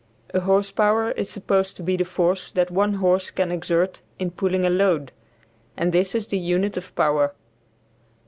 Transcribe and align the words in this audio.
A 0.33 0.39
horse 0.39 0.71
power 0.71 1.11
is 1.11 1.29
supposed 1.29 1.77
to 1.77 1.83
be 1.83 1.95
the 1.95 2.05
force 2.05 2.49
that 2.49 2.71
one 2.71 2.95
horse 2.95 3.29
can 3.29 3.51
exert 3.51 4.01
in 4.17 4.31
pulling 4.31 4.65
a 4.65 4.69
load, 4.71 5.11
and 5.77 5.91
this 5.91 6.15
is 6.15 6.25
the 6.25 6.39
unit 6.39 6.75
of 6.75 6.95
power. 6.95 7.35